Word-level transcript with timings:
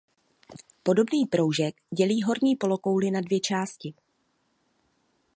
Podobný 0.83 1.25
proužek 1.25 1.75
dělí 1.95 2.21
horní 2.23 2.55
polokouli 2.55 3.11
na 3.11 3.21
dvě 3.21 3.39
části. 3.39 3.93